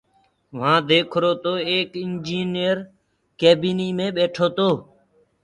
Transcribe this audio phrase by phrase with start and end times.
[0.57, 2.77] وهآنٚ ديکرو تو ايڪ اِنجنئير
[3.39, 4.69] ڪيبيني مي ٻيٺو تو۔